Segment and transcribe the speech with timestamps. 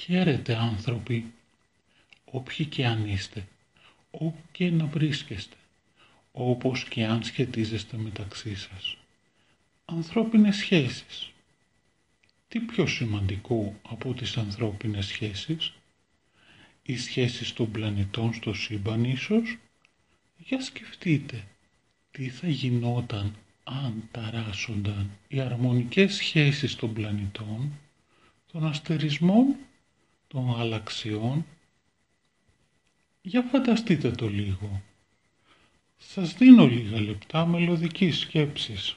[0.00, 1.32] Χαίρετε άνθρωποι,
[2.24, 3.46] όποιοι και αν είστε,
[4.10, 5.56] όπου και να βρίσκεστε,
[6.32, 8.96] όπως και αν σχετίζεστε μεταξύ σας.
[9.84, 11.30] Ανθρώπινες σχέσεις.
[12.48, 15.72] Τι πιο σημαντικό από τις ανθρώπινες σχέσεις,
[16.82, 19.56] οι σχέσεις των πλανητών στο σύμπαν ίσως,
[20.36, 21.44] για σκεφτείτε
[22.10, 27.72] τι θα γινόταν αν ταράσσονταν οι αρμονικές σχέσεις των πλανητών,
[28.52, 29.56] των αστερισμών,
[30.28, 31.46] των γαλαξιών.
[33.22, 34.82] Για φανταστείτε το λίγο.
[35.96, 38.96] Σας δίνω λίγα λεπτά μελωδικής σκέψης.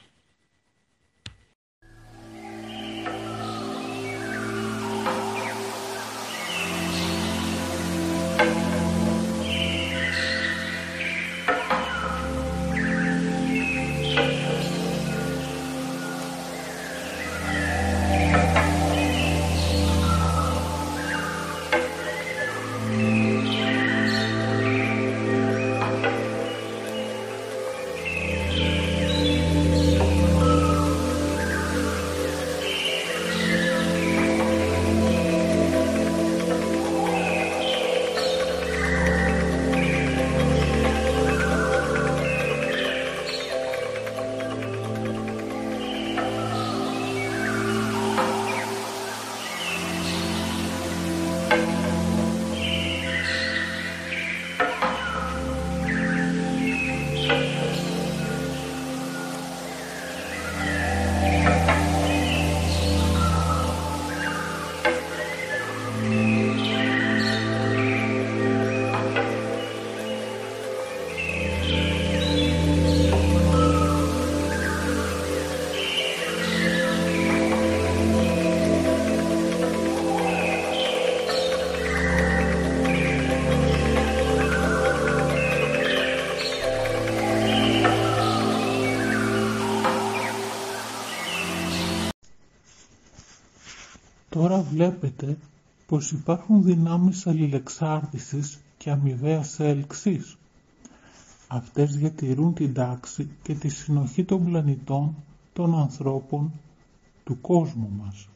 [94.32, 95.38] Τώρα βλέπετε
[95.86, 100.36] πως υπάρχουν δυνάμεις αλληλεξάρτησης και αμοιβαίας έλξης.
[101.48, 105.14] Αυτές διατηρούν την τάξη και τη συνοχή των πλανητών,
[105.52, 106.52] των ανθρώπων,
[107.24, 108.28] του κόσμου μας.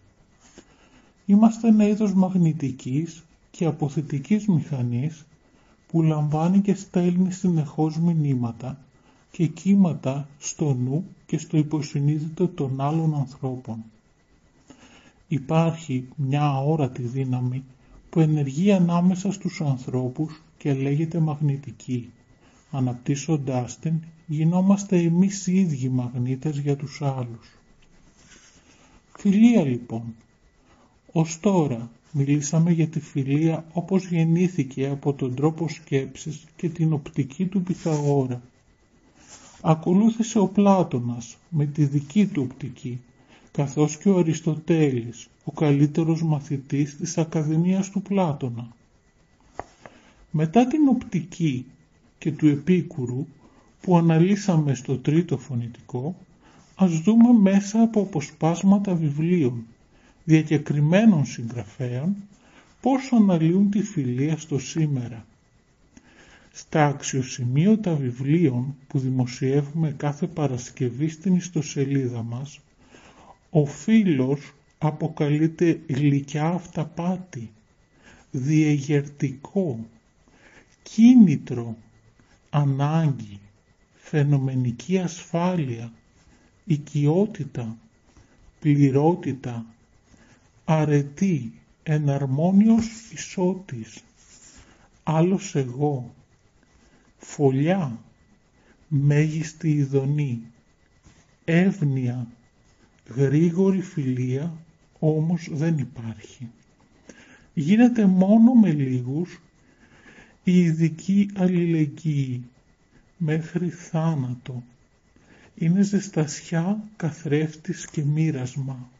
[1.27, 5.25] Είμαστε ένα είδος μαγνητικής και αποθητικής μηχανής
[5.89, 8.79] που λαμβάνει και στέλνει συνεχώς μηνύματα
[9.31, 13.85] και κύματα στο νου και στο υποσυνείδητο των άλλων ανθρώπων.
[15.29, 17.65] Υπάρχει μια αόρατη δύναμη
[18.11, 22.11] που ενεργεί ανάμεσα στους ανθρώπους και λέγεται μαγνητική.
[22.71, 27.59] Αναπτύσσοντάς την, γινόμαστε εμείς οι ίδιοι μαγνήτες για τους άλλους.
[29.19, 30.15] Φιλία λοιπόν.
[31.13, 37.47] Ως τώρα μιλήσαμε για τη φιλία όπως γεννήθηκε από τον τρόπο σκέψης και την οπτική
[37.47, 38.43] του Πυθαγόρα.
[39.61, 43.01] Ακολούθησε ο Πλάτωνας με τη δική του οπτική
[43.57, 48.69] καθώς και ο Αριστοτέλης, ο καλύτερος μαθητής της Ακαδημίας του Πλάτωνα.
[50.31, 51.67] Μετά την οπτική
[52.19, 53.27] και του επίκουρου
[53.81, 56.17] που αναλύσαμε στο τρίτο φωνητικό,
[56.77, 59.67] ας δούμε μέσα από αποσπάσματα βιβλίων
[60.25, 62.17] διακεκριμένων συγγραφέων
[62.81, 65.27] πώς αναλύουν τη φιλία στο σήμερα.
[66.53, 72.61] Στα αξιοσημείωτα βιβλίων που δημοσιεύουμε κάθε Παρασκευή στην ιστοσελίδα μας,
[73.51, 77.51] ο φίλος αποκαλείται γλυκιά αυταπάτη,
[78.31, 79.87] διεγερτικό,
[80.83, 81.77] κίνητρο,
[82.51, 83.41] ανάγκη,
[83.97, 85.93] φαινομενική ασφάλεια,
[86.65, 87.77] οικειότητα,
[88.61, 89.67] πληρότητα,
[90.65, 91.53] αρετή,
[91.83, 94.03] εναρμόνιος ισότης,
[95.03, 96.15] άλλος εγώ,
[97.17, 97.99] φωλιά,
[98.89, 100.43] μέγιστη ειδονή,
[101.45, 102.27] εύνοια,
[103.15, 104.53] Γρήγορη φιλία
[104.99, 106.51] όμως δεν υπάρχει.
[107.55, 109.41] Γίνεται μόνο με λίγους
[110.45, 112.45] η ειδική αλληλεγγύη
[113.17, 114.63] μέχρι θάνατο.
[115.55, 118.91] Είναι ζεστασιά, καθρέφτης και μοίρασμα.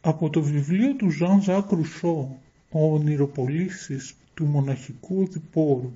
[0.00, 2.38] Από το βιβλίο του Ζαν Ζακ Ρουσό
[2.70, 5.92] «Ο ονειροπολίσεις του μοναχικού διπόρου»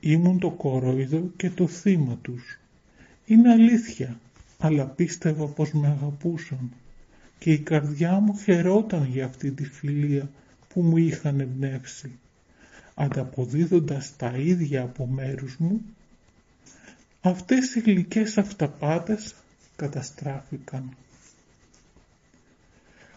[0.00, 2.58] ήμουν το κορόιδο και το θύμα τους
[3.26, 4.20] είναι αλήθεια,
[4.58, 6.72] αλλά πίστευα πως με αγαπούσαν
[7.38, 10.30] και η καρδιά μου χαιρόταν για αυτή τη φιλία
[10.68, 12.18] που μου είχαν εμπνεύσει.
[12.94, 15.80] Ανταποδίδοντας τα ίδια από μέρους μου,
[17.20, 19.34] αυτές οι γλυκές αυταπάτες
[19.76, 20.96] καταστράφηκαν.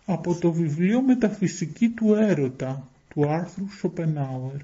[0.05, 4.61] από το βιβλίο «Μεταφυσική του έρωτα» του άρθρου Σοπενάουερ.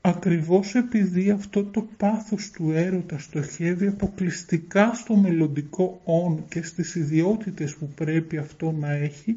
[0.00, 7.74] Ακριβώς επειδή αυτό το πάθος του έρωτα στοχεύει αποκλειστικά στο μελλοντικό «ον» και στις ιδιότητες
[7.74, 9.36] που πρέπει αυτό να έχει,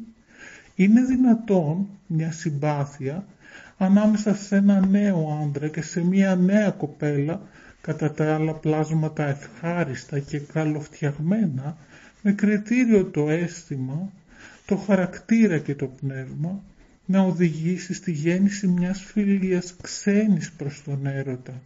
[0.74, 3.24] είναι δυνατόν μια συμπάθεια
[3.78, 7.40] ανάμεσα σε ένα νέο άντρα και σε μια νέα κοπέλα
[7.80, 11.76] κατά τα άλλα πλάσματα ευχάριστα και καλοφτιαγμένα
[12.22, 14.12] με κριτήριο το αίσθημα,
[14.66, 16.62] το χαρακτήρα και το πνεύμα
[17.06, 21.62] να οδηγήσει στη γέννηση μιας φιλίας ξένης προς τον έρωτα.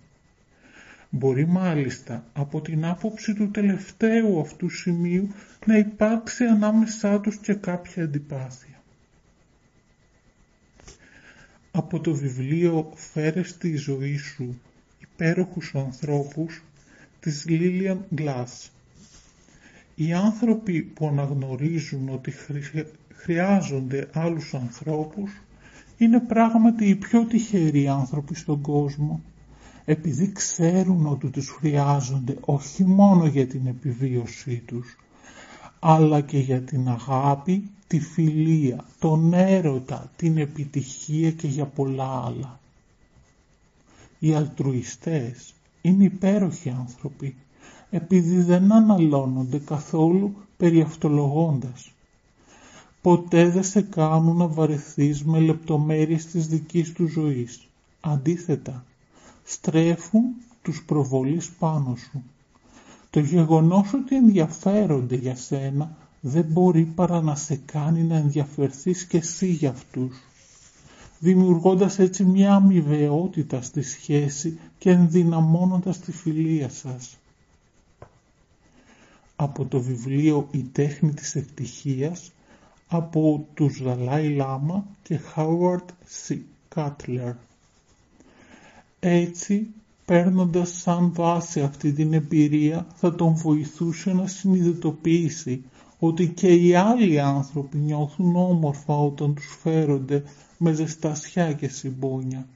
[1.11, 5.29] Μπορεί μάλιστα από την άποψη του τελευταίου αυτού σημείου
[5.67, 8.83] να υπάρξει ανάμεσά τους και κάποια αντιπάθεια.
[11.71, 14.61] Από το βιβλίο «Φέρες στη ζωή σου
[14.99, 16.63] υπέροχους ανθρώπους»
[17.21, 18.69] της Λίλιαν Glass.
[19.95, 22.31] Οι άνθρωποι που αναγνωρίζουν ότι
[23.17, 25.31] χρειάζονται άλλους ανθρώπους
[25.97, 29.21] είναι πράγματι οι πιο τυχεροί άνθρωποι στον κόσμο
[29.85, 34.97] επειδή ξέρουν ότι τους χρειάζονται όχι μόνο για την επιβίωσή τους
[35.79, 42.61] αλλά και για την αγάπη, τη φιλία, τον έρωτα, την επιτυχία και για πολλά άλλα.
[44.19, 47.35] Οι αλτρουιστές είναι υπέροχοι άνθρωποι
[47.91, 51.91] επειδή δεν αναλώνονται καθόλου περιαυτολογώντας
[53.07, 57.69] ποτέ δεν σε κάνουν να βαρεθείς με λεπτομέρειες της δικής του ζωής.
[58.01, 58.85] Αντίθετα,
[59.45, 60.23] στρέφουν
[60.63, 62.23] τους προβολείς πάνω σου.
[63.11, 69.17] Το γεγονός ότι ενδιαφέρονται για σένα δεν μπορεί παρά να σε κάνει να ενδιαφερθείς και
[69.17, 70.17] εσύ για αυτούς,
[71.19, 77.17] δημιουργώντας έτσι μια αμοιβαιότητα στη σχέση και ενδυναμώνοντας τη φιλία σας.
[79.37, 82.31] Από το βιβλίο «Η τέχνη της ευτυχίας»
[82.89, 87.35] από τους Δαλάι Λάμα και Χάουαρντ Σι Κάτλερ.
[89.01, 89.67] Έτσι,
[90.05, 95.65] παίρνοντας σαν βάση αυτή την εμπειρία, θα τον βοηθούσε να συνειδητοποιήσει
[95.99, 100.23] ότι και οι άλλοι άνθρωποι νιώθουν όμορφα όταν τους φέρονται
[100.59, 102.47] με ζεστασιά και συμπόνια.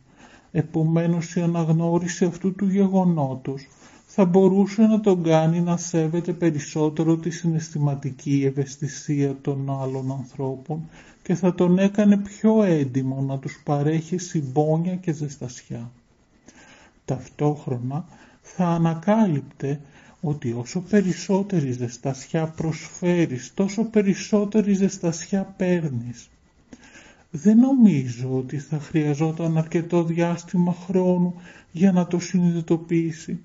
[0.53, 3.69] Επομένως η αναγνώριση αυτού του γεγονότος
[4.13, 10.89] θα μπορούσε να τον κάνει να σέβεται περισσότερο τη συναισθηματική ευαισθησία των άλλων ανθρώπων
[11.23, 15.91] και θα τον έκανε πιο έντιμο να τους παρέχει συμπόνια και ζεστασιά.
[17.05, 18.05] Ταυτόχρονα
[18.43, 19.81] θα ανακάλυπτε
[20.21, 26.29] ότι όσο περισσότερη ζεστασιά προσφέρεις, τόσο περισσότερη ζεστασιά παίρνεις.
[27.31, 31.35] Δεν νομίζω ότι θα χρειαζόταν αρκετό διάστημα χρόνου
[31.73, 33.39] για να το συνειδητοποιήσει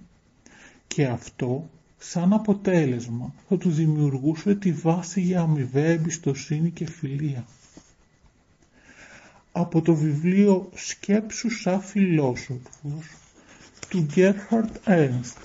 [0.87, 7.45] και αυτό σαν αποτέλεσμα θα του δημιουργούσε τη βάση για αμοιβαία εμπιστοσύνη και φιλία.
[9.51, 13.05] Από το βιβλίο «Σκέψου σαν φιλόσοφος»
[13.89, 15.37] του Γκέρχαρτ Ένστ.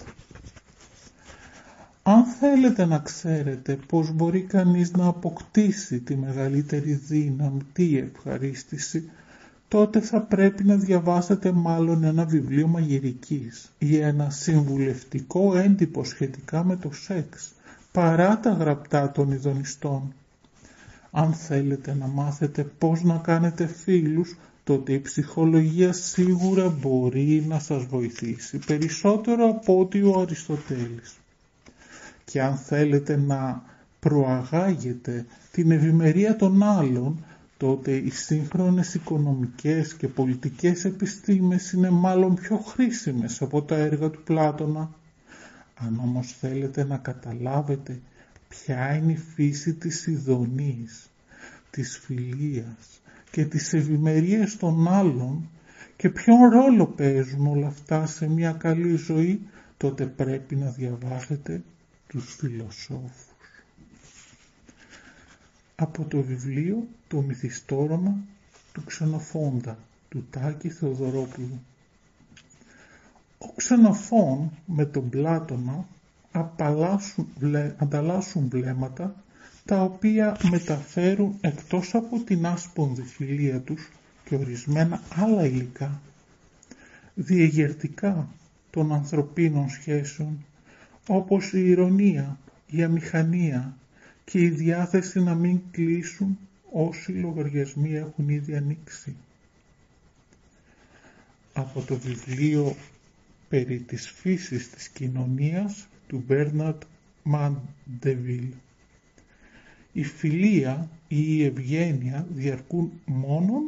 [2.03, 9.11] Αν θέλετε να ξέρετε πώς μπορεί κανείς να αποκτήσει τη μεγαλύτερη δύναμη, τη ευχαρίστηση,
[9.71, 16.77] τότε θα πρέπει να διαβάσετε μάλλον ένα βιβλίο μαγειρικής ή ένα συμβουλευτικό έντυπο σχετικά με
[16.77, 17.53] το σεξ,
[17.93, 20.13] παρά τα γραπτά των ειδονιστών.
[21.11, 27.85] Αν θέλετε να μάθετε πώς να κάνετε φίλους, τότε η ψυχολογία σίγουρα μπορεί να σας
[27.85, 31.17] βοηθήσει περισσότερο από ότι ο Αριστοτέλης.
[32.25, 33.63] Και αν θέλετε να
[34.01, 37.25] προαγάγετε την ευημερία των άλλων,
[37.61, 44.23] τότε οι σύγχρονες οικονομικές και πολιτικές επιστήμες είναι μάλλον πιο χρήσιμες από τα έργα του
[44.23, 44.91] Πλάτωνα.
[45.75, 48.01] Αν όμως θέλετε να καταλάβετε
[48.49, 51.11] ποια είναι η φύση της ειδονής,
[51.71, 53.01] της φιλίας
[53.31, 55.49] και της ευημερίας των άλλων
[55.97, 59.41] και ποιον ρόλο παίζουν όλα αυτά σε μια καλή ζωή,
[59.77, 61.63] τότε πρέπει να διαβάσετε
[62.07, 63.30] τους φιλοσόφους
[65.83, 68.17] από το βιβλίο «Το μυθιστόρημα
[68.73, 71.61] του Ξενοφόντα» του Τάκη Θεοδωρόπουλου.
[73.39, 75.87] Ο Ξενοφών με τον Πλάτωνα
[77.77, 79.15] ανταλλάσσουν βλέμματα
[79.65, 83.91] τα οποία μεταφέρουν εκτός από την άσπονδη φιλία τους
[84.25, 86.01] και ορισμένα άλλα υλικά
[87.15, 88.29] διεγερτικά
[88.71, 90.45] των ανθρωπίνων σχέσεων
[91.09, 93.75] όπως η ηρωνία, η αμηχανία,
[94.25, 96.39] και η διάθεση να μην κλείσουν
[96.73, 99.17] όσοι λογαριασμοί έχουν ήδη ανοίξει.
[101.53, 102.77] Από το βιβλίο
[103.49, 106.83] περί της φύσης της κοινωνίας του Μπέρναρτ
[107.23, 108.53] Μαντεβίλ.
[109.93, 113.63] Η φιλία ή η ευγένεια διαρκούν μόνον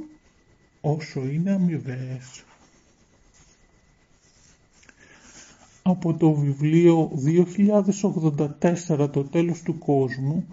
[0.81, 2.45] όσο είναι αμοιβαίες.
[5.93, 7.11] Από το βιβλίο
[8.99, 10.45] 2084 «Το τέλος του κόσμου»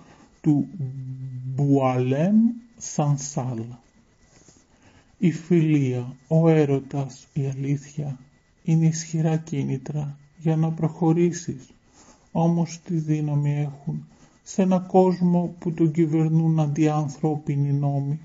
[0.42, 0.68] του
[1.56, 2.36] Μπουαλέμ
[2.78, 3.64] Σανσάλ.
[5.18, 8.20] Η φιλία, ο έρωτας, η αλήθεια
[8.64, 11.70] είναι ισχυρά κίνητρα για να προχωρήσεις.
[12.32, 14.08] Όμως τι δύναμη έχουν
[14.44, 18.20] σε ένα κόσμο που τον κυβερνούν αντιάνθρωπινοι νόμοι.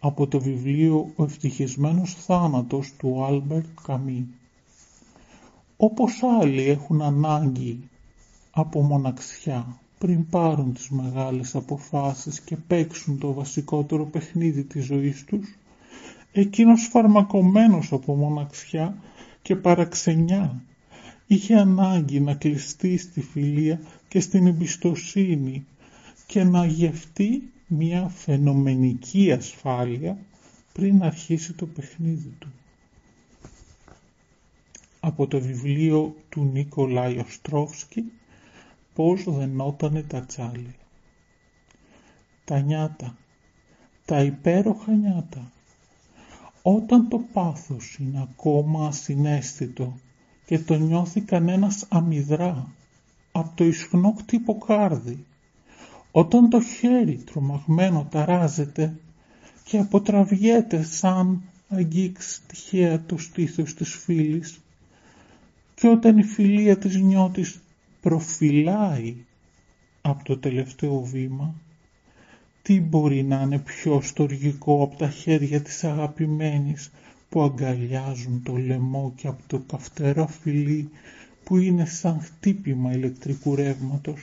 [0.00, 4.28] Από το βιβλίο «Ο ευτυχισμένος θάνατος» του Άλμπερτ Καμί.
[5.76, 7.88] Όπως άλλοι έχουν ανάγκη
[8.50, 15.54] από μοναξιά πριν πάρουν τις μεγάλες αποφάσεις και παίξουν το βασικότερο παιχνίδι της ζωής τους,
[16.32, 18.96] εκείνος φαρμακομένος από μοναξιά
[19.42, 20.62] και παραξενιά
[21.26, 25.66] είχε ανάγκη να κλειστεί στη φιλία και στην εμπιστοσύνη
[26.26, 30.18] και να γευτεί μια φαινομενική ασφάλεια
[30.72, 32.48] πριν αρχίσει το παιχνίδι του.
[35.06, 38.04] Από το βιβλίο του Νίκολάη Οστρόφσκι
[38.94, 40.74] πώς δενότανε τα τσάλι.
[42.44, 43.16] Τα νιάτα,
[44.04, 45.52] τα υπέροχα νιάτα.
[46.62, 49.96] Όταν το πάθος είναι ακόμα ασυναίσθητο
[50.46, 52.72] και το νιώθει κανένας αμυδρά
[53.32, 54.16] από το ισχνό
[54.66, 55.26] κάρδι,
[56.10, 58.96] όταν το χέρι τρομαγμένο ταράζεται
[59.64, 64.60] και αποτραβιέται σαν αγγίξει τυχαία το στήθος της φίλης
[65.80, 67.60] και όταν η φιλία της νιώτης
[68.00, 69.16] προφυλάει
[70.00, 71.54] από το τελευταίο βήμα,
[72.62, 76.90] τι μπορεί να είναι πιο στοργικό από τα χέρια της αγαπημένης
[77.28, 80.90] που αγκαλιάζουν το λαιμό και από το καυτερό φιλί
[81.44, 84.20] που είναι σαν χτύπημα ηλεκτρικού ρεύματος.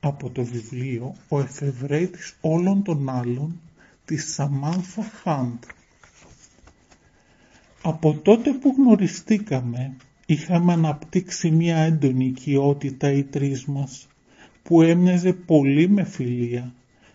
[0.00, 3.60] Από το βιβλίο «Ο εφευρέτης όλων των άλλων»
[4.04, 5.64] της Σαμάνθα Χάντ.
[7.88, 14.08] Από τότε που γνωριστήκαμε είχαμε αναπτύξει μια έντονη οικειότητα οι τρεις μας
[14.62, 16.74] που έμοιαζε πολύ με φιλία.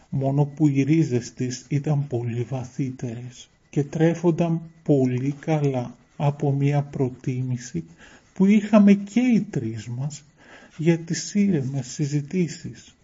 [0.10, 7.84] Μόνο που οι ρίζες της ήταν πολύ βαθύτερες και τρέφονταν πολύ καλά από μια προτίμηση
[8.34, 10.24] που είχαμε και οι τρεις μας
[10.78, 12.96] για τις ήρεμες συζητήσεις,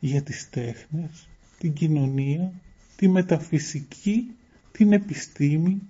[0.00, 1.28] για τις τέχνες,
[1.58, 2.52] την κοινωνία,
[2.96, 4.26] τη μεταφυσική,
[4.72, 5.80] την επιστήμη,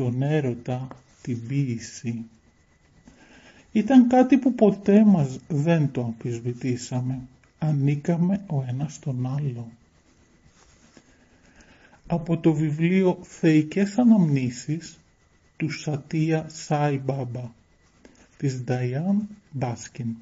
[0.00, 0.88] τον έρωτα,
[1.22, 2.24] την ποίηση.
[3.72, 7.20] Ήταν κάτι που ποτέ μας δεν το αμφισβητήσαμε.
[7.58, 9.70] Ανήκαμε ο ένας τον άλλο.
[12.06, 14.98] Από το βιβλίο «Θεϊκές αναμνήσεις»
[15.56, 17.50] του Σατία Σάι Μπάμπα
[18.36, 20.16] της Νταϊάν Μπάσκιν.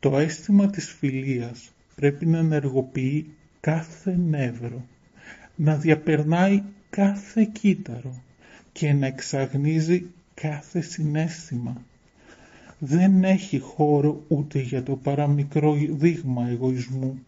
[0.00, 4.84] Το αίσθημα της φιλίας πρέπει να ενεργοποιεί κάθε νεύρο,
[5.56, 6.62] να διαπερνάει
[6.96, 8.22] κάθε κύτταρο
[8.72, 11.84] και να εξαγνίζει κάθε συνέστημα.
[12.78, 17.18] Δεν έχει χώρο ούτε για το παραμικρό δείγμα εγωισμού.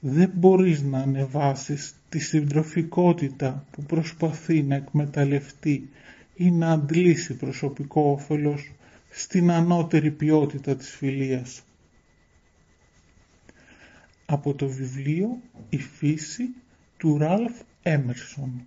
[0.00, 5.88] Δεν μπορείς να ανεβάσεις τη συντροφικότητα που προσπαθεί να εκμεταλλευτεί
[6.34, 8.72] ή να αντλήσει προσωπικό όφελος
[9.10, 11.62] στην ανώτερη ποιότητα της φιλίας.
[14.26, 16.48] Από το βιβλίο «Η φύση»
[16.96, 17.52] του Ράλφ
[17.82, 18.66] Έμερσον.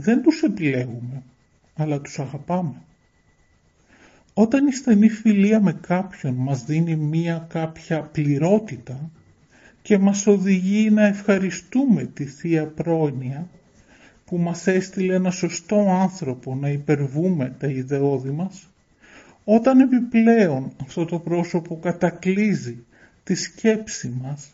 [0.00, 1.22] Δεν τους επιλέγουμε
[1.74, 2.82] αλλά τους αγαπάμε.
[4.34, 9.10] Όταν η στενή φιλία με κάποιον μας δίνει μία κάποια πληρότητα
[9.82, 13.48] και μας οδηγεί να ευχαριστούμε τη Θεία Πρόνοια
[14.24, 18.68] που μας έστειλε ένα σωστό άνθρωπο να υπερβούμε τα ιδεώδη μας,
[19.44, 22.84] όταν επιπλέον αυτό το πρόσωπο κατακλείζει
[23.24, 24.50] τη σκέψη μας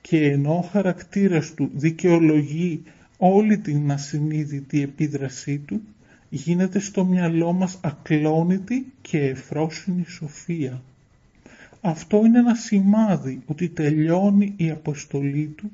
[0.00, 2.82] και ενώ ο χαρακτήρας του δικαιολογεί
[3.16, 5.80] όλη την ασυνείδητη επίδρασή του,
[6.28, 10.82] γίνεται στο μυαλό μας ακλόνητη και εφρόσινη σοφία.
[11.80, 15.70] Αυτό είναι ένα σημάδι ότι τελειώνει η αποστολή του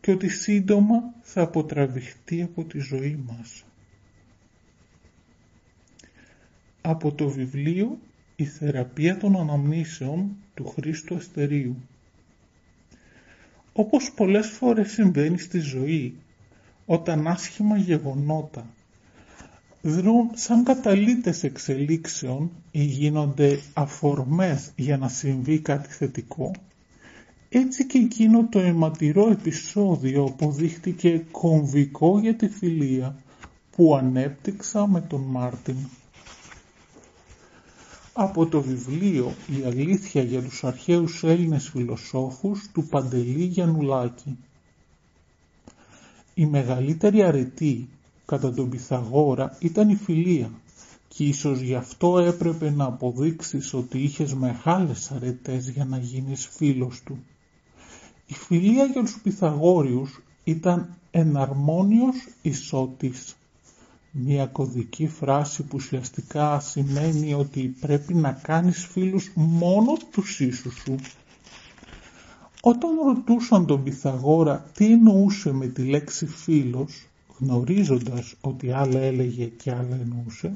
[0.00, 3.64] και ότι σύντομα θα αποτραβηχτεί από τη ζωή μας.
[6.80, 7.98] Από το βιβλίο
[8.36, 11.76] «Η θεραπεία των αναμνήσεων» του Χρήστου Αστερίου.
[13.72, 16.14] Όπως πολλές φορές συμβαίνει στη ζωή,
[16.86, 18.66] όταν άσχημα γεγονότα
[19.82, 26.50] δρούν σαν καταλήτες εξελίξεων ή γίνονται αφορμές για να συμβεί κάτι θετικό,
[27.48, 33.16] έτσι και εκείνο το αιματηρό επεισόδιο αποδείχτηκε κομβικό για τη φιλία
[33.70, 35.76] που ανέπτυξα με τον Μάρτιν.
[38.12, 44.38] από το βιβλίο «Η αλήθεια για τους αρχαίους Έλληνες φιλοσόφους» του Παντελή Γιαννουλάκη.
[46.34, 47.88] Η μεγαλύτερη αρετή
[48.24, 50.50] κατά τον Πυθαγόρα ήταν η φιλία
[51.08, 57.02] και ίσως γι' αυτό έπρεπε να αποδείξεις ότι είχες μεγάλες αρετές για να γίνεις φίλος
[57.04, 57.18] του.
[58.26, 63.36] Η φιλία για τους Πυθαγόριους ήταν εναρμόνιος ισότης.
[64.10, 70.94] Μια κωδική φράση που ουσιαστικά σημαίνει ότι πρέπει να κάνεις φίλους μόνο τους ίσους σου.
[72.66, 77.06] Όταν ρωτούσαν τον Πυθαγόρα τι εννοούσε με τη λέξη φίλος,
[77.38, 80.52] γνωρίζοντας ότι άλλα έλεγε και άλλα εννοούσε,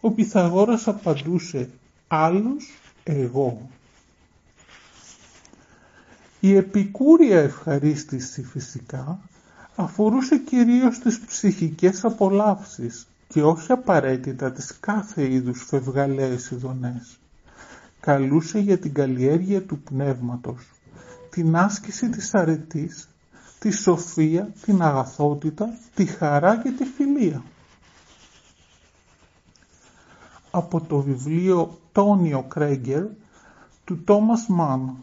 [0.00, 1.70] ο Πυθαγόρας απαντούσε
[2.08, 2.64] «Άλλος
[3.04, 3.68] εγώ».
[6.40, 9.20] Η επικούρια ευχαρίστηση φυσικά
[9.76, 17.18] αφορούσε κυρίως τις ψυχικές απολαύσεις και όχι απαραίτητα τις κάθε είδους φευγαλαίες ειδονές.
[18.00, 20.73] Καλούσε για την καλλιέργεια του πνεύματος,
[21.34, 23.08] την άσκηση της αρετής,
[23.58, 27.42] τη σοφία, την αγαθότητα, τη χαρά και τη φιλία.
[30.50, 33.04] Από το βιβλίο «Τόνιο Κρέγκερ»
[33.84, 34.96] του Τόμας Μάν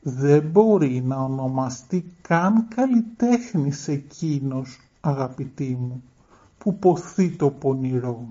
[0.00, 6.02] δεν μπορεί να ονομαστεί καν καλλιτέχνης εκείνος, αγαπητή μου,
[6.58, 8.28] που ποθεί το πονηρό,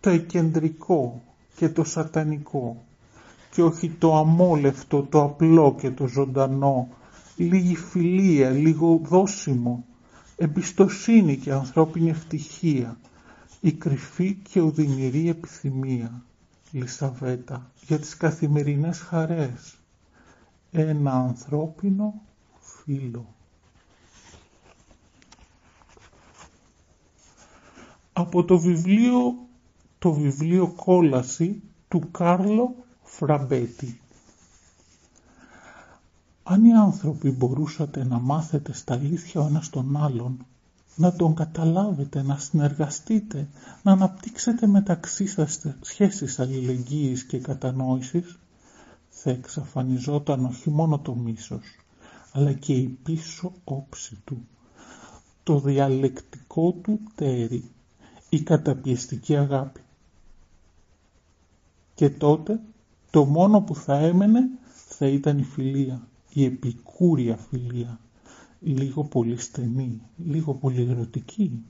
[0.00, 1.22] το εκεντρικό
[1.56, 2.84] και το σατανικό
[3.50, 6.88] και όχι το αμόλευτο, το απλό και το ζωντανό,
[7.36, 9.84] λίγη φιλία, λίγο δόσιμο,
[10.36, 12.98] εμπιστοσύνη και ανθρώπινη ευτυχία,
[13.60, 16.22] η κρυφή και οδυνηρή επιθυμία,
[16.72, 19.74] Λισαβέτα, για τις καθημερινές χαρές.
[20.70, 22.22] Ένα ανθρώπινο
[22.60, 23.34] φίλο.
[28.12, 29.34] Από το βιβλίο,
[29.98, 32.74] το βιβλίο κόλαση του Κάρλο
[33.12, 34.00] Φραμπέτη.
[36.42, 40.46] Αν οι άνθρωποι μπορούσατε να μάθετε στα αλήθεια ο ένας τον άλλον,
[40.96, 43.48] να τον καταλάβετε, να συνεργαστείτε,
[43.82, 48.38] να αναπτύξετε μεταξύ σας σχέσεις αλληλεγγύης και κατανόησης,
[49.08, 51.64] θα εξαφανιζόταν όχι μόνο το μίσος,
[52.32, 54.46] αλλά και η πίσω όψη του,
[55.42, 57.70] το διαλεκτικό του τέρι,
[58.28, 59.80] η καταπιεστική αγάπη.
[61.94, 62.60] Και τότε
[63.10, 64.48] το μόνο που θα έμενε
[64.88, 68.00] θα ήταν η φιλία, η επικούρια φιλία,
[68.60, 71.62] λίγο πολύ στενή, λίγο πολύ ερωτική,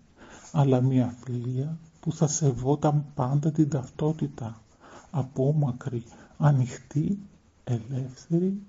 [0.53, 4.63] αλλά μια φιλία που θα σεβόταν πάντα την ταυτότητα,
[5.11, 6.03] απόμακρη,
[6.39, 7.19] ανοιχτή
[7.65, 8.61] ελεύθερη.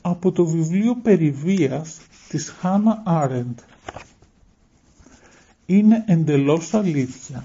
[0.00, 3.58] Από το βιβλίο «Περιβίας» της Χάνα Άρεντ.
[5.66, 7.44] Είναι εντελώς αλήθεια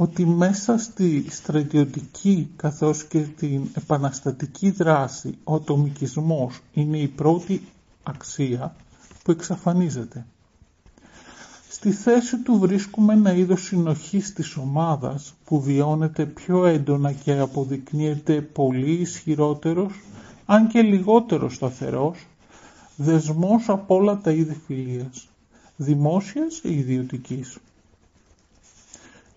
[0.00, 7.62] ότι μέσα στη στρατιωτική καθώς και την επαναστατική δράση ο ατομικισμός είναι η πρώτη
[8.02, 8.74] αξία
[9.22, 10.26] που εξαφανίζεται.
[11.68, 18.40] Στη θέση του βρίσκουμε ένα είδος συνοχής της ομάδας που βιώνεται πιο έντονα και αποδεικνύεται
[18.40, 19.92] πολύ ισχυρότερος,
[20.46, 22.26] αν και λιγότερος σταθερός,
[22.96, 25.28] δεσμός από όλα τα είδη φιλίας,
[25.76, 27.58] δημόσιας ή ιδιωτικής.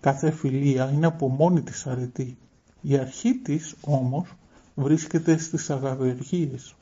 [0.04, 2.36] Κάθε φιλία είναι από μόνη της αρετή.
[2.80, 4.28] Η αρχή της όμως
[4.74, 6.74] βρίσκεται στις αγαβεργίες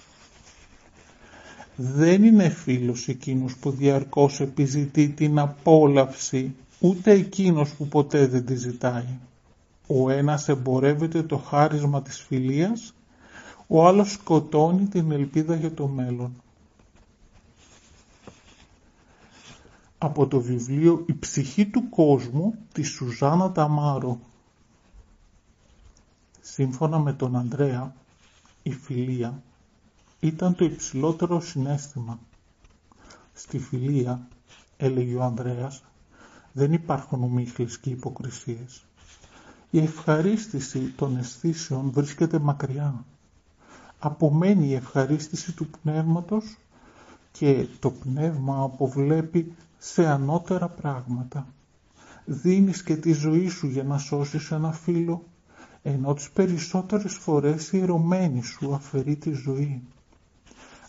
[1.77, 8.55] δεν είναι φίλος εκείνος που διαρκώς επιζητεί την απόλαυση, ούτε εκείνος που ποτέ δεν τη
[8.55, 9.19] ζητάει.
[9.87, 12.95] Ο ένας εμπορεύεται το χάρισμα της φιλίας,
[13.67, 16.42] ο άλλος σκοτώνει την ελπίδα για το μέλλον.
[20.05, 24.21] Από το βιβλίο «Η ψυχή του κόσμου» της Σουζάνα Ταμάρο.
[26.41, 27.95] Σύμφωνα με τον Ανδρέα,
[28.63, 29.43] η φιλία
[30.21, 32.19] ήταν το υψηλότερο συναίσθημα.
[33.33, 34.29] Στη φιλία,
[34.77, 35.83] έλεγε ο Ανδρέας,
[36.53, 38.85] δεν υπάρχουν ομίχλες και υποκρισίες.
[39.71, 43.05] Η ευχαρίστηση των αισθήσεων βρίσκεται μακριά.
[43.99, 46.57] Απομένει η ευχαρίστηση του πνεύματος
[47.33, 49.55] και το πνεύμα αποβλέπει
[49.85, 51.47] σε ανώτερα πράγματα.
[52.25, 55.25] Δίνεις και τη ζωή σου για να σώσεις ένα φίλο,
[55.83, 59.83] ενώ τις περισσότερες φορές η ερωμένη σου αφαιρεί τη ζωή.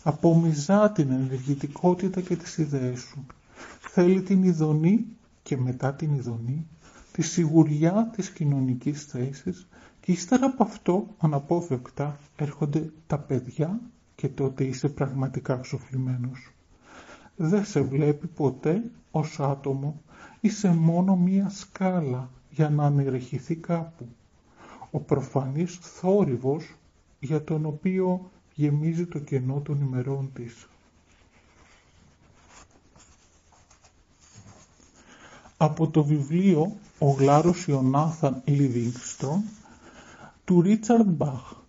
[0.02, 3.26] Απομυζά την ενεργητικότητα και τις ιδέες σου.
[3.80, 5.04] Θέλει την ειδονή
[5.42, 6.66] και μετά την ειδονή,
[7.12, 9.66] τη σιγουριά της κοινωνικής θέσης
[10.00, 13.80] και ύστερα από αυτό αναπόφευκτα έρχονται τα παιδιά
[14.14, 16.53] και τότε είσαι πραγματικά ξοφλημένος.
[17.36, 20.00] Δεν σε βλέπει ποτέ ως άτομο
[20.40, 24.08] είσαι μόνο μία σκάλα για να ανερεχηθεί κάπου.
[24.90, 26.74] Ο προφανής θόρυβος
[27.20, 30.68] για τον οποίο γεμίζει το κενό των ημερών της.
[35.56, 39.42] Από το βιβλίο «Ο Γλάρος Ιωνάθαν Λιβίνγκστρον»
[40.44, 41.63] του Ρίτσαρντ Μπαχ.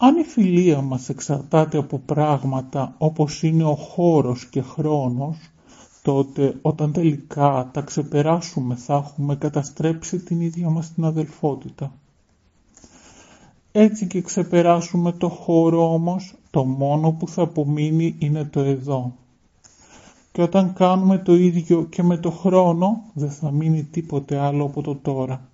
[0.00, 5.36] Αν η φιλία μας εξαρτάται από πράγματα όπως είναι ο χώρος και χρόνος,
[6.02, 11.92] τότε όταν τελικά τα ξεπεράσουμε θα έχουμε καταστρέψει την ίδια μας την αδελφότητα.
[13.72, 19.14] Έτσι και ξεπεράσουμε το χώρο όμως, το μόνο που θα απομείνει είναι το εδώ.
[20.32, 24.82] Και όταν κάνουμε το ίδιο και με το χρόνο, δεν θα μείνει τίποτε άλλο από
[24.82, 25.47] το τώρα.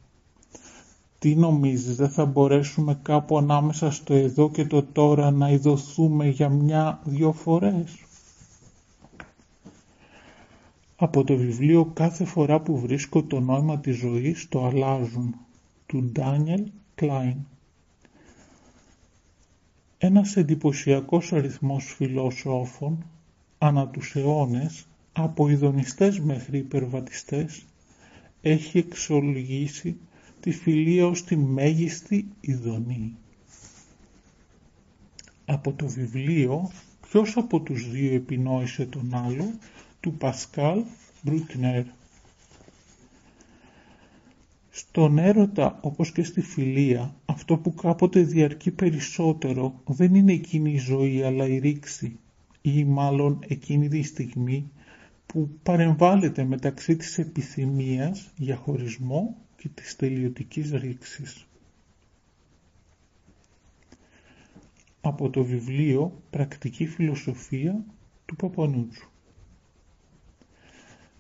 [1.24, 6.48] Τι νομίζεις, δεν θα μπορέσουμε κάπου ανάμεσα στο εδώ και το τώρα να ειδωθούμε για
[6.48, 8.04] μια-δυο φορές.
[10.96, 15.34] Από το βιβλίο «Κάθε φορά που βρίσκω το νόημα της ζωής το αλλάζουν»
[15.86, 17.36] του Ντάνιελ Κλάιν.
[19.98, 23.04] Ένας εντυπωσιακός αριθμός φιλόσοφων
[23.58, 27.64] ανά τους αιώνες, από ειδονιστές μέχρι υπερβατιστές,
[28.42, 29.96] έχει εξολογήσει
[30.44, 33.16] τη φιλία ως τη μέγιστη ειδονή.
[35.44, 36.70] Από το βιβλίο
[37.08, 39.58] «Ποιος από τους δύο επινόησε τον άλλο»
[40.00, 40.82] του Πασκάλ
[41.22, 41.84] Μπρούκνερ.
[44.70, 50.78] Στον έρωτα όπως και στη φιλία αυτό που κάποτε διαρκεί περισσότερο δεν είναι εκείνη η
[50.78, 52.18] ζωή αλλά η ρήξη
[52.62, 54.70] ή μάλλον εκείνη τη στιγμή
[55.26, 61.46] που παρεμβάλλεται μεταξύ της επιθυμίας για χωρισμό και της τελειωτικής ρήξης.
[65.00, 67.84] Από το βιβλίο «Πρακτική φιλοσοφία»
[68.26, 69.10] του Παπανούτσου.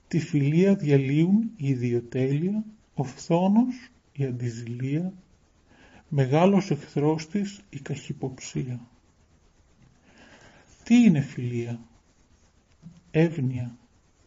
[0.08, 5.12] Τη φιλία διαλύουν η ιδιοτέλεια, ο φθόνος, η αντιζηλία,
[6.08, 8.80] μεγάλος εχθρός της η καχυποψία.
[10.82, 11.80] Τι είναι φιλία;
[13.10, 13.76] Εύνοια.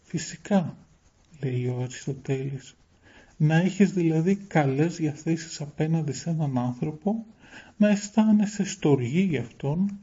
[0.04, 0.78] Φυσικά,
[1.42, 2.76] λέει ο Αριστοτέλης.
[3.38, 7.26] Να έχεις δηλαδή καλές διαθέσεις απέναντι σε έναν άνθρωπο,
[7.78, 10.00] να αισθάνεσαι στοργή για αυτόν,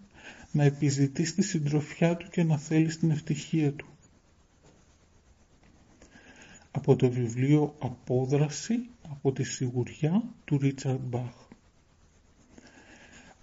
[0.52, 3.86] να επιζητείς τη συντροφιά του και να θέλεις την ευτυχία του.
[6.70, 11.34] Από το βιβλίο «Απόδραση» από τη σιγουριά του Ρίτσαρντ Μπαχ.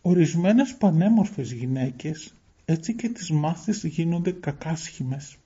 [0.01, 2.33] Ορισμένες πανέμορφες γυναίκες
[2.65, 5.37] έτσι και τις μάθες γίνονται κακάσχημες.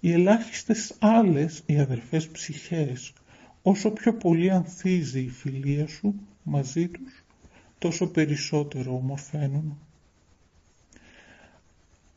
[0.00, 3.12] Οι ελάχιστες άλλες, οι αδερφές ψυχές,
[3.62, 7.24] όσο πιο πολύ ανθίζει η φιλία σου μαζί τους,
[7.78, 9.78] τόσο περισσότερο ομορφαίνουν.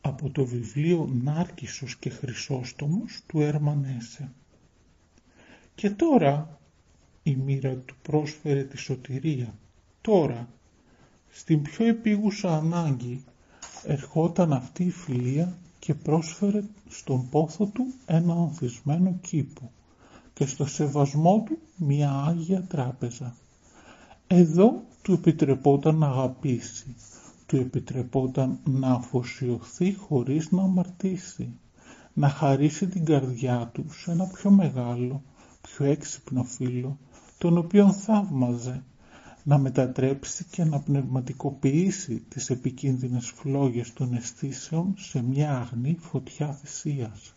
[0.00, 4.32] Από το βιβλίο «Νάρκισσος και Χρυσόστομος» του Ερμανέσε.
[5.74, 6.58] Και τώρα
[7.22, 9.54] η μοίρα του πρόσφερε τη σωτηρία.
[10.00, 10.48] Τώρα,
[11.30, 13.24] στην πιο επίγουσα ανάγκη,
[13.84, 19.70] ερχόταν αυτή η φιλία και πρόσφερε στον πόθο του ένα ανθισμένο κήπο
[20.36, 23.36] και στο σεβασμό του μια Άγια Τράπεζα.
[24.26, 26.94] Εδώ του επιτρεπόταν να αγαπήσει,
[27.46, 31.58] του επιτρεπόταν να αφοσιωθεί χωρίς να αμαρτήσει,
[32.12, 35.22] να χαρίσει την καρδιά του σε ένα πιο μεγάλο,
[35.62, 36.98] πιο έξυπνο φίλο,
[37.38, 38.82] τον οποίον θαύμαζε
[39.42, 47.34] να μετατρέψει και να πνευματικοποιήσει τις επικίνδυνες φλόγες των αισθήσεων σε μια αγνή φωτιά θυσίας.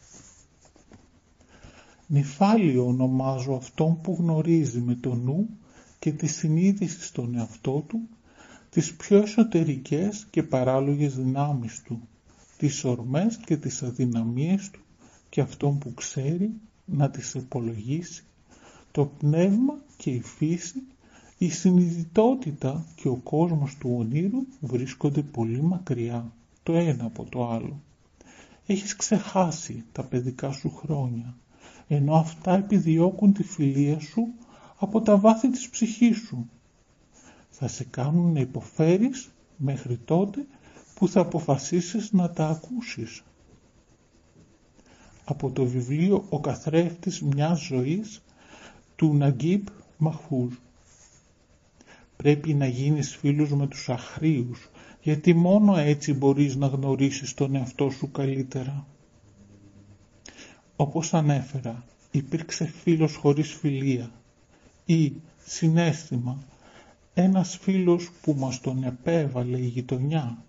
[2.11, 5.49] Νυφάλιο ονομάζω αυτόν που γνωρίζει με το νου
[5.99, 7.99] και τη συνείδηση στον εαυτό του
[8.69, 12.01] τις πιο εσωτερικές και παράλογες δυνάμεις του,
[12.57, 14.79] τις ορμές και τις αδυναμίες του
[15.29, 16.51] και αυτόν που ξέρει
[16.85, 18.23] να τις υπολογίσει,
[18.91, 20.83] το πνεύμα και η φύση
[21.37, 26.31] η συνειδητότητα και ο κόσμος του ονείρου βρίσκονται πολύ μακριά
[26.63, 27.81] το ένα από το άλλο.
[28.65, 31.35] Έχεις ξεχάσει τα παιδικά σου χρόνια,
[31.91, 34.27] ενώ αυτά επιδιώκουν τη φιλία σου
[34.77, 36.49] από τα βάθη της ψυχής σου.
[37.49, 40.45] Θα σε κάνουν να υποφέρεις μέχρι τότε
[40.95, 43.23] που θα αποφασίσεις να τα ακούσεις.
[45.25, 48.21] Από το βιβλίο «Ο καθρέφτης μιας ζωής»
[48.95, 50.53] του Ναγκίπ Μαχφούζ.
[52.17, 54.69] Πρέπει να γίνεις φίλος με τους αχρίους,
[55.01, 58.85] γιατί μόνο έτσι μπορείς να γνωρίσεις τον εαυτό σου καλύτερα.
[60.81, 64.11] Όπως ανέφερα, υπήρξε φίλος χωρίς φιλία
[64.85, 65.13] ή
[65.45, 66.43] συνέστημα,
[67.13, 70.43] ένας φίλος που μας τον επέβαλε η γειτονιά,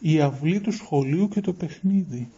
[0.00, 2.28] η αυλή του σχολείου και το παιχνίδι.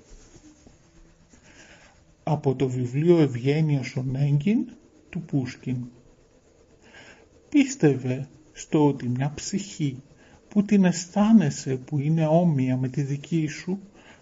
[2.23, 4.71] από το βιβλίο «Ευγένειας Ονέγκιν»
[5.11, 5.77] του Πούσκιν.
[7.49, 10.03] Πίστευε στο ότι μια ψυχή
[10.49, 13.79] που την αισθάνεσαι που είναι όμοια με τη δική σου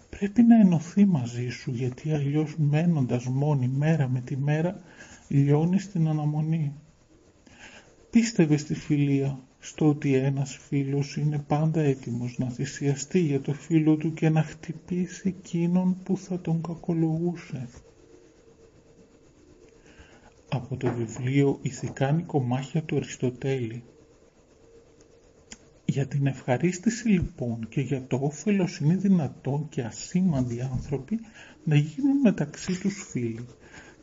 [0.09, 4.81] πρέπει να ενωθεί μαζί σου γιατί αλλιώς μένοντας μόνη μέρα με τη μέρα
[5.27, 6.73] λιώνεις στην αναμονή.
[8.09, 13.95] Πίστευε στη φιλία, στο ότι ένας φίλος είναι πάντα έτοιμος να θυσιαστεί για το φίλο
[13.95, 17.67] του και να χτυπήσει εκείνον που θα τον κακολογούσε.
[20.49, 23.83] Από το βιβλίο «Ηθικάνη κομμάτια του Αριστοτέλη»
[25.89, 31.19] Για την ευχαρίστηση λοιπόν και για το όφελος είναι δυνατόν και ασήμαντοι άνθρωποι
[31.63, 33.45] να γίνουν μεταξύ τους φίλοι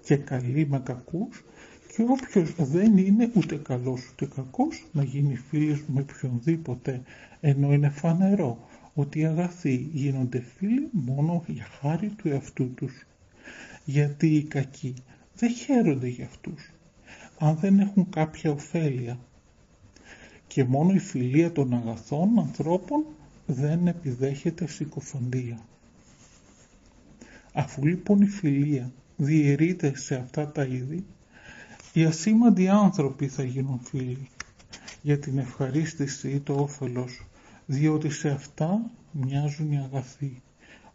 [0.04, 1.44] και καλοί με κακούς
[1.94, 7.02] και όποιος δεν είναι ούτε καλός ούτε κακός να γίνει φίλος με οποιονδήποτε
[7.40, 13.06] ενώ είναι φανερό ότι οι αγαθοί γίνονται φίλοι μόνο για χάρη του εαυτού τους.
[13.84, 14.94] Γιατί οι κακοί
[15.34, 16.70] δεν χαίρονται για αυτούς.
[17.38, 19.18] Αν δεν έχουν κάποια ωφέλεια
[20.46, 23.04] και μόνο η φιλία των αγαθών ανθρώπων
[23.46, 25.58] δεν επιδέχεται συκοφαντία.
[27.52, 31.04] Αφού λοιπόν η φιλία διαιρείται σε αυτά τα είδη,
[31.92, 34.28] οι ασήμαντοι άνθρωποι θα γίνουν φίλοι
[35.02, 37.26] για την ευχαρίστηση ή το όφελος,
[37.66, 40.42] διότι σε αυτά μοιάζουν οι αγαθοί,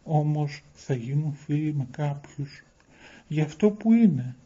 [0.02, 2.62] όμως θα γίνουν φίλοι με κάποιους,
[3.28, 4.36] για αυτό που είναι,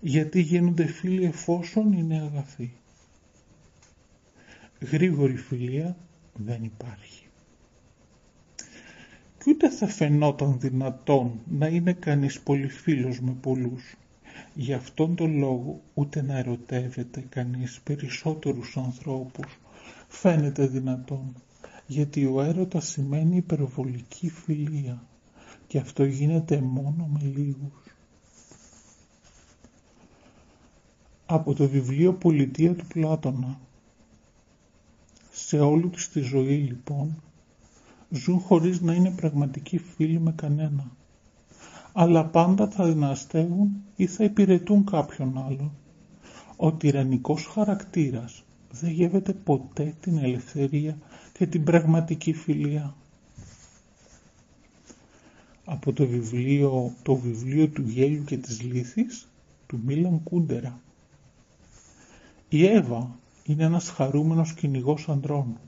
[0.00, 2.72] γιατί γίνονται φίλοι εφόσον είναι αγαθοί
[4.90, 5.96] γρήγορη φιλία
[6.34, 7.26] δεν υπάρχει.
[9.38, 13.96] Κι ούτε θα φαινόταν δυνατόν να είναι κανείς πολύ φίλος με πολλούς.
[14.54, 19.60] Γι' αυτόν τον λόγο ούτε να ερωτεύεται κανείς περισσότερους ανθρώπους
[20.08, 21.34] φαίνεται δυνατόν,
[21.86, 25.02] γιατί ο έρωτας σημαίνει υπερβολική φιλία
[25.66, 27.96] και αυτό γίνεται μόνο με λίγους.
[31.26, 33.60] Από το βιβλίο «Πολιτεία του Πλάτωνα»
[35.52, 37.22] Σε όλη τους τη ζωή λοιπόν
[38.10, 40.90] ζουν χωρίς να είναι πραγματικοί φίλοι με κανένα.
[41.92, 45.72] Αλλά πάντα θα δυναστεύουν ή θα υπηρετούν κάποιον άλλο.
[46.56, 50.98] Ο τυραννικός χαρακτήρας δεν γεύεται ποτέ την ελευθερία
[51.32, 52.94] και την πραγματική φιλία.
[55.64, 59.28] Από το βιβλίο, το βιβλίο του γέλιου και της λύθης
[59.66, 60.80] του Μίλαν Κούντερα.
[62.48, 65.58] Η Εύα είναι ένας χαρούμενος κυνηγός ανδρών.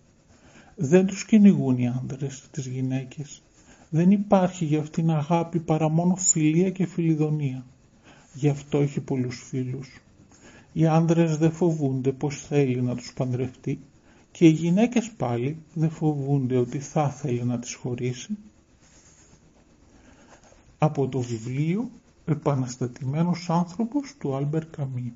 [0.76, 3.42] Δεν τους κυνηγούν οι άνδρες τις γυναίκες.
[3.90, 7.64] Δεν υπάρχει για αυτήν αγάπη παρά μόνο φιλία και φιλιδονία.
[8.34, 10.00] Γι' αυτό έχει πολλούς φίλους.
[10.72, 13.80] Οι άνδρες δεν φοβούνται πως θέλει να τους παντρευτεί
[14.30, 18.36] και οι γυναίκες πάλι δεν φοβούνται ότι θα θέλει να τις χωρίσει.
[20.78, 21.90] Από το βιβλίο
[22.24, 25.14] «Επαναστατημένος άνθρωπος» του Άλμπερ Καμί.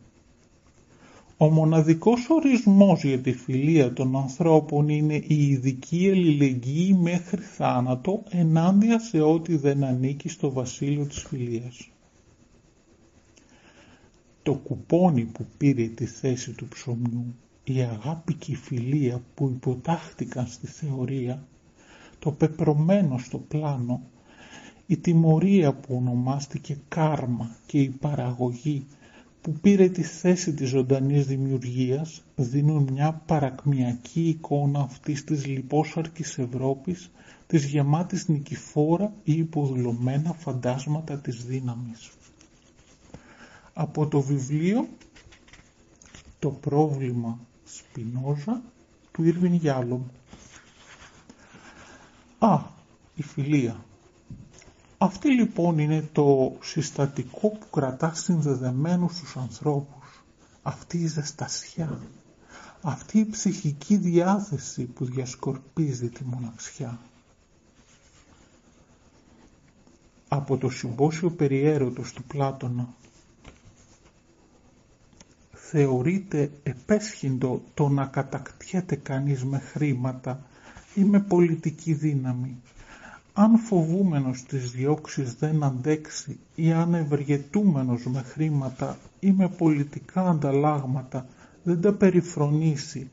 [1.40, 8.98] Ο μοναδικός ορισμός για τη φιλία των ανθρώπων είναι η ειδική αλληλεγγύη μέχρι θάνατο ενάντια
[8.98, 11.88] σε ό,τι δεν ανήκει στο βασίλειο της φιλίας.
[14.42, 20.46] Το κουπόνι που πήρε τη θέση του ψωμιού, η αγάπη και η φιλία που υποτάχτηκαν
[20.46, 21.46] στη θεωρία,
[22.18, 24.02] το πεπρωμένο στο πλάνο,
[24.86, 28.86] η τιμωρία που ονομάστηκε κάρμα και η παραγωγή
[29.48, 37.10] που πήρε τη θέση της ζωντανής δημιουργίας δίνουν μια παρακμιακή εικόνα αυτής της λιπόσαρκης Ευρώπης
[37.46, 42.10] της γεμάτης νικηφόρα ή υποδουλωμένα φαντάσματα της δύναμης.
[43.72, 44.88] Από το βιβλίο
[46.38, 48.62] «Το πρόβλημα Σπινόζα»
[49.12, 50.02] του Ήρβιν Γιάλομ.
[52.38, 52.60] Α,
[53.14, 53.84] η φιλία.
[55.00, 60.24] Αυτή λοιπόν είναι το συστατικό που κρατάς συνδεδεμένους τους ανθρώπους.
[60.62, 62.00] Αυτή η ζεστασιά.
[62.82, 66.98] Αυτή η ψυχική διάθεση που διασκορπίζει τη μοναξιά.
[70.28, 72.88] Από το συμπόσιο περιέρωτος του Πλάτωνα
[75.52, 80.46] θεωρείται επέσχυντο το να κατακτιέται κανείς με χρήματα
[80.94, 82.56] ή με πολιτική δύναμη
[83.40, 91.26] αν φοβούμενος τις διώξεις δεν αντέξει ή αν ευεργετούμενος με χρήματα ή με πολιτικά ανταλλάγματα
[91.62, 93.10] δεν τα περιφρονήσει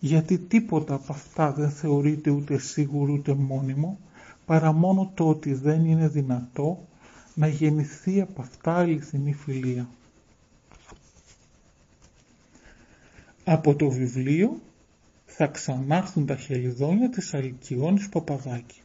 [0.00, 3.98] γιατί τίποτα από αυτά δεν θεωρείται ούτε σίγουρο ούτε μόνιμο
[4.46, 6.86] παρά μόνο το ότι δεν είναι δυνατό
[7.34, 9.88] να γεννηθεί από αυτά αληθινή φιλία.
[13.44, 14.60] Από το βιβλίο
[15.26, 18.80] θα ξανάρθουν τα χελιδόνια της Αλκιόνης Παπαδάκη.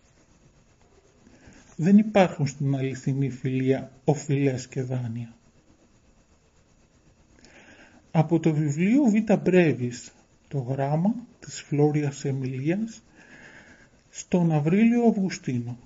[1.82, 5.34] Δεν υπάρχουν στην αληθινή φιλία οφειλές και δάνεια.
[8.12, 9.34] Από το βιβλίο Β.
[9.42, 10.14] Μπρέβης,
[10.48, 13.04] το γράμμα της Φλόριας Εμιλίας,
[14.10, 15.78] στον Αβρίλιο Αυγουστίνο,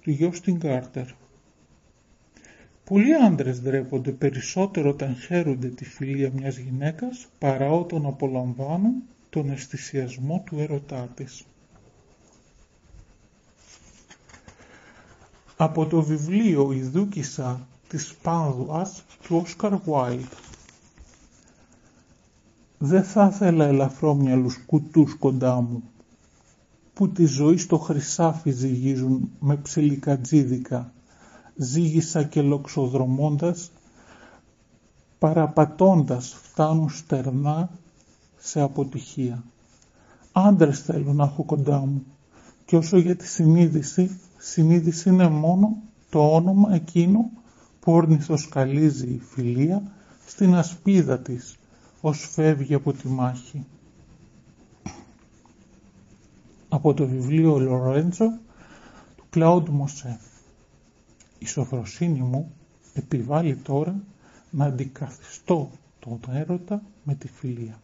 [0.00, 1.06] του Γιώστιν Κάρτερ.
[2.84, 10.42] Πολλοί άντρες ντρέπονται περισσότερο όταν χαίρονται τη φιλία μιας γυναίκας παρά όταν απολαμβάνουν τον αισθησιασμό
[10.46, 11.44] του ερωτά της.
[15.62, 20.24] Από το βιβλίο «Η Δούκισσα της Πάνδουας» του Όσκαρ Βάιλ.
[22.78, 25.82] Δεν θα ήθελα ελαφρόμυαλους κουτούς κοντά μου,
[26.94, 30.92] που τη ζωή στο χρυσάφι ζυγίζουν με ψιλικατζίδικα,
[31.56, 33.70] ζύγισα και λοξοδρομώντας,
[35.18, 37.70] παραπατώντας φτάνουν στερνά
[38.38, 39.44] σε αποτυχία.
[40.32, 42.04] Άντρες θέλω να έχω κοντά μου
[42.64, 45.76] και όσο για τη συνείδηση, συνείδηση είναι μόνο
[46.10, 47.30] το όνομα εκείνο
[47.80, 49.82] που ορνηθοσκαλίζει η φιλία
[50.26, 51.58] στην ασπίδα της
[52.00, 53.66] ως φεύγει από τη μάχη.
[56.68, 58.38] Από το βιβλίο Λορέντζο
[59.16, 60.20] του Κλάουντ Μοσέ.
[61.38, 62.52] Η σοφροσύνη μου
[62.94, 64.02] επιβάλλει τώρα
[64.50, 67.80] να αντικαθιστώ τον έρωτα με τη φιλία.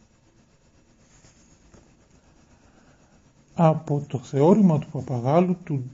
[3.54, 5.90] Από το θεώρημα του παπαγάλου του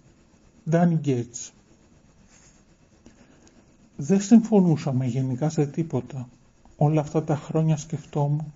[0.70, 1.52] Ντάνι Γκέτς.
[3.96, 6.28] Δεν συμφωνούσαμε γενικά σε τίποτα.
[6.76, 8.52] Όλα αυτά τα χρόνια σκεφτόμουν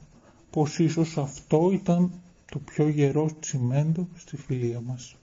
[0.50, 2.10] πως ίσως αυτό ήταν
[2.50, 5.16] το πιο γερό τσιμέντο στη φιλία μας.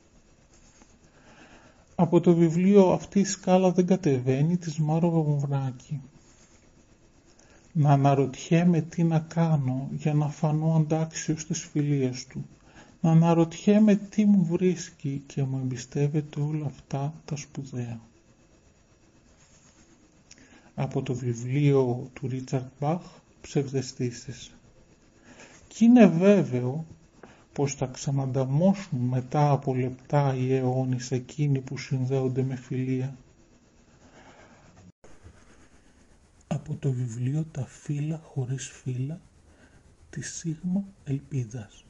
[1.96, 6.02] Από το βιβλίο «Αυτή η σκάλα δεν κατεβαίνει» της Μάρο Βαμβράκη.
[7.72, 12.46] Να αναρωτιέμαι τι να κάνω για να φανώ αντάξιος της φιλίας του.
[13.06, 18.00] Να αναρωτιέμαι τι μου βρίσκει και μου εμπιστεύεται όλα αυτά τα σπουδαία.
[20.76, 23.02] Από το βιβλίο του Ρίτσαρτ Μπαχ
[23.42, 24.52] «Ψευδεστήσεις».
[25.68, 26.86] Κι είναι βέβαιο
[27.54, 33.18] πως θα ξανανταμώσουν μετά από λεπτά οι αιώνες εκείνοι που συνδέονται με φιλία.
[36.48, 39.20] Από το βιβλίο «Τα φύλλα χωρίς φύλλα»
[40.10, 41.85] της Σίγμα Ελπίδας.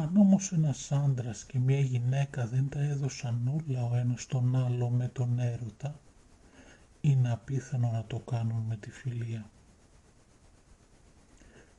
[0.00, 4.90] Αν όμως ένας άντρας και μια γυναίκα δεν τα έδωσαν όλα ο ένας τον άλλο
[4.90, 6.00] με τον έρωτα,
[7.00, 9.50] είναι απίθανο να το κάνουν με τη φιλία.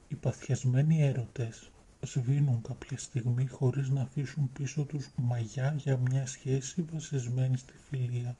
[0.08, 6.82] Οι παθιασμένοι έρωτες σβήνουν κάποια στιγμή χωρίς να αφήσουν πίσω τους μαγιά για μια σχέση
[6.82, 8.36] βασισμένη στη φιλία.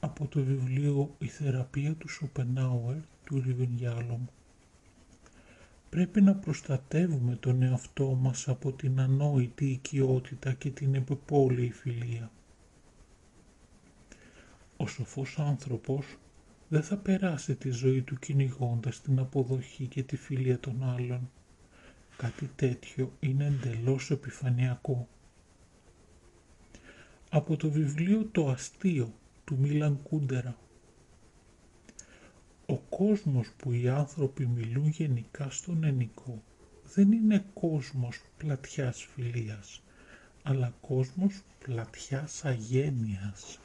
[0.00, 4.24] Από το βιβλίο «Η θεραπεία του Σοπενάουερ» του Ριβενιάλομ
[5.90, 12.30] Πρέπει να προστατεύουμε τον εαυτό μας από την ανόητη οικειότητα και την επιπόλαιη φιλία.
[14.76, 16.18] Ο σοφός άνθρωπος
[16.68, 21.30] δεν θα περάσει τη ζωή του κυνηγώντας την αποδοχή και τη φιλία των άλλων.
[22.16, 25.08] Κάτι τέτοιο είναι εντελώς επιφανειακό.
[27.30, 29.12] Από το βιβλίο «Το αστείο»
[29.44, 30.56] του Μίλαν Κούντερα
[32.70, 36.42] Ο κόσμος που οι άνθρωποι μιλούν γενικά στον ενικό
[36.94, 39.82] δεν είναι κόσμος πλατιάς φιλίας,
[40.42, 43.58] αλλά κόσμος πλατιάς αγένειας.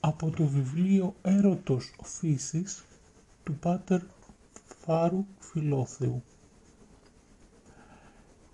[0.00, 2.84] από το βιβλίο «Έρωτος φύσης»
[3.44, 4.00] του Πάτερ
[4.64, 6.22] Φάρου Φιλόθεου.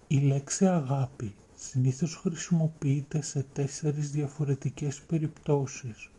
[0.08, 6.11] Η λέξη αγάπη συνήθως χρησιμοποιείται σε τέσσερις διαφορετικές περιπτώσεις.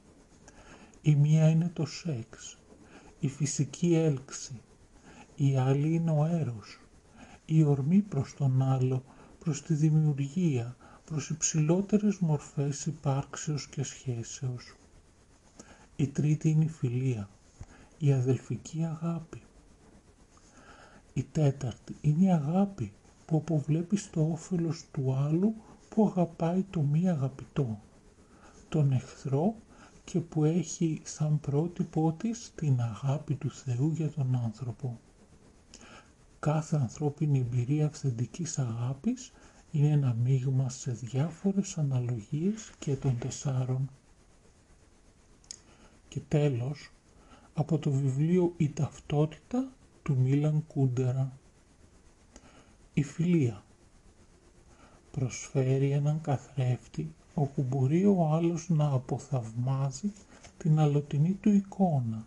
[1.05, 2.57] Η μία είναι το σεξ,
[3.19, 4.61] η φυσική έλξη,
[5.35, 6.79] η άλλη είναι ο έρος,
[7.45, 9.03] η ορμή προς τον άλλο,
[9.39, 14.75] προς τη δημιουργία, προς υψηλότερες μορφές υπάρξεως και σχέσεως.
[15.95, 17.29] Η τρίτη είναι η φιλία,
[17.97, 19.41] η αδελφική αγάπη.
[21.13, 22.91] Η τέταρτη είναι η αγάπη
[23.25, 25.53] που αποβλέπει το όφελος του άλλου
[25.89, 27.79] που αγαπάει το μη αγαπητό,
[28.69, 29.55] τον εχθρό
[30.03, 34.99] και που έχει σαν πρότυπό της την αγάπη του Θεού για τον άνθρωπο.
[36.39, 39.31] Κάθε ανθρώπινη εμπειρία αυθεντικής αγάπης
[39.71, 43.89] είναι ένα μείγμα σε διάφορες αναλογίες και των τεσσάρων.
[46.07, 46.91] Και τέλος,
[47.53, 49.71] από το βιβλίο «Η ταυτότητα»
[50.03, 51.37] του Μίλαν Κούντερα.
[52.93, 53.63] Η φιλία
[55.11, 60.11] προσφέρει έναν καθρέφτη όπου μπορεί ο άλλος να αποθαυμάζει
[60.57, 62.25] την αλλοτινή του εικόνα,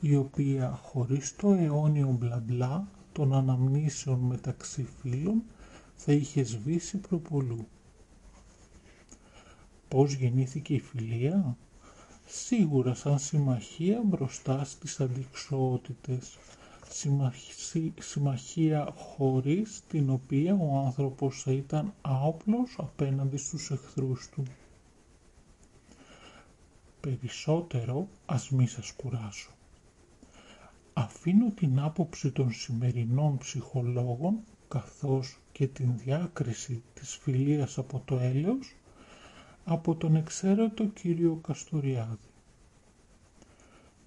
[0.00, 5.42] η οποία χωρίς το αιώνιο μπλα μπλα των αναμνήσεων μεταξύ φίλων
[5.94, 7.66] θα είχε σβήσει προπολού.
[9.88, 11.56] Πώς γεννήθηκε η φιλία;
[12.26, 16.38] Σίγουρα σαν συμμαχία μπροστά στις αντικσότητες.
[18.00, 24.42] Συμμαχία χωρίς την οποία ο άνθρωπος θα ήταν άοπλος απέναντι στους εχθρούς του.
[27.00, 29.50] Περισσότερο ας μη σας κουράσω.
[30.92, 34.38] Αφήνω την άποψη των σημερινών ψυχολόγων
[34.68, 38.74] καθώς και την διάκριση της φιλίας από το έλεος
[39.64, 42.28] από τον εξαίρετο κύριο Καστοριάδη.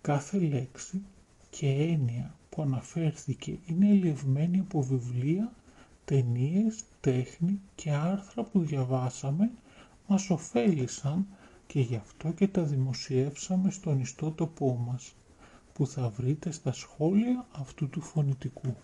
[0.02, 1.02] Κάθε λέξη
[1.50, 5.52] και έννοια που αναφέρθηκε είναι ελευμένη από βιβλία,
[6.06, 9.52] ταινίες, τέχνη και άρθρα που διαβάσαμε
[10.08, 11.26] μας ωφέλησαν
[11.68, 15.14] και γι' αυτό και τα δημοσιεύσαμε στον ιστότοπό μας
[15.74, 18.76] που θα βρείτε στα σχόλια αυτού του φωνητικού.